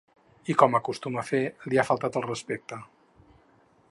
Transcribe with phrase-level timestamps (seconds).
[0.53, 1.41] I com acostuma a fer,
[1.73, 2.83] li ha faltat al respecte.